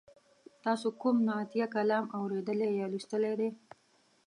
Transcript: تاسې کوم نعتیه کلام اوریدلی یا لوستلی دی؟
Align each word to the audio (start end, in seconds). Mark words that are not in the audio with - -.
تاسې 0.63 0.89
کوم 1.01 1.17
نعتیه 1.27 1.67
کلام 1.75 2.05
اوریدلی 2.17 2.69
یا 2.79 2.85
لوستلی 2.91 3.33
دی؟ 3.39 3.49